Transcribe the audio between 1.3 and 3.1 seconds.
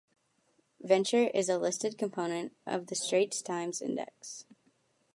is a listed component of the